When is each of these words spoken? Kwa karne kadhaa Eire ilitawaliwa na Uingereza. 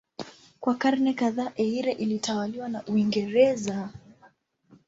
Kwa 0.59 0.75
karne 0.75 1.13
kadhaa 1.13 1.51
Eire 1.55 1.91
ilitawaliwa 1.91 2.69
na 2.69 2.85
Uingereza. 2.85 3.89